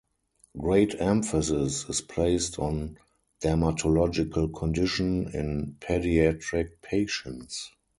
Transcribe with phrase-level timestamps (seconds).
[0.57, 2.97] Great emphasis is placed on
[3.43, 7.71] dermatological condition in pediatric patients.